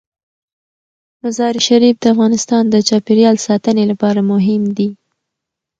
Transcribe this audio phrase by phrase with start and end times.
[1.23, 4.89] مزارشریف د افغانستان د چاپیریال ساتنې لپاره مهم دي.